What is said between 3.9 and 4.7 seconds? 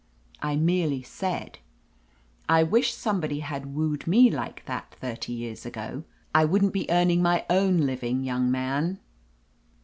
me like